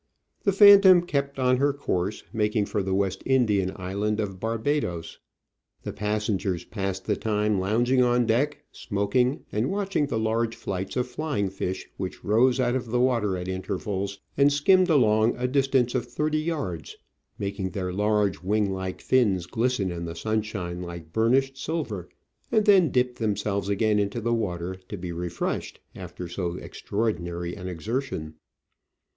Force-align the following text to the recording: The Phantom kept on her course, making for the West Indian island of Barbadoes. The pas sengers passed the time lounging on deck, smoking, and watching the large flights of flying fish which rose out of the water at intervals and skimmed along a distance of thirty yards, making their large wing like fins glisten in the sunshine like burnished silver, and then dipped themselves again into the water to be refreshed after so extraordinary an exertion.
The 0.45 0.51
Phantom 0.51 1.03
kept 1.05 1.37
on 1.37 1.57
her 1.57 1.71
course, 1.73 2.23
making 2.33 2.65
for 2.65 2.81
the 2.81 2.95
West 2.95 3.21
Indian 3.23 3.71
island 3.75 4.19
of 4.19 4.39
Barbadoes. 4.39 5.19
The 5.83 5.93
pas 5.93 6.27
sengers 6.27 6.67
passed 6.67 7.05
the 7.05 7.15
time 7.15 7.59
lounging 7.59 8.01
on 8.01 8.25
deck, 8.25 8.63
smoking, 8.71 9.45
and 9.51 9.69
watching 9.69 10.07
the 10.07 10.17
large 10.17 10.55
flights 10.55 10.95
of 10.97 11.05
flying 11.07 11.51
fish 11.51 11.87
which 11.97 12.23
rose 12.23 12.59
out 12.59 12.73
of 12.75 12.87
the 12.87 12.99
water 12.99 13.37
at 13.37 13.47
intervals 13.47 14.19
and 14.35 14.51
skimmed 14.51 14.89
along 14.89 15.35
a 15.37 15.47
distance 15.47 15.93
of 15.93 16.05
thirty 16.05 16.39
yards, 16.41 16.97
making 17.37 17.69
their 17.69 17.93
large 17.93 18.41
wing 18.41 18.71
like 18.73 19.01
fins 19.01 19.45
glisten 19.45 19.91
in 19.91 20.05
the 20.05 20.15
sunshine 20.15 20.81
like 20.81 21.13
burnished 21.13 21.57
silver, 21.59 22.09
and 22.51 22.65
then 22.65 22.89
dipped 22.89 23.19
themselves 23.19 23.69
again 23.69 23.99
into 23.99 24.19
the 24.19 24.33
water 24.33 24.73
to 24.89 24.97
be 24.97 25.11
refreshed 25.11 25.79
after 25.93 26.27
so 26.27 26.55
extraordinary 26.55 27.53
an 27.55 27.67
exertion. 27.67 28.33